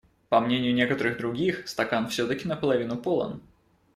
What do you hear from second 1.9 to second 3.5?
все-таки на половину полон.